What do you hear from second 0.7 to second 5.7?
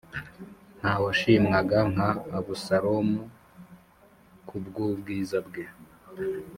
ntawashimwaga nka Abusalomu ku bw’ubwiza bwe